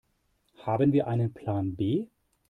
Haben 0.63 0.93
wir 0.93 1.05
einen 1.05 1.31
Plan 1.31 1.75
B? 1.75 2.07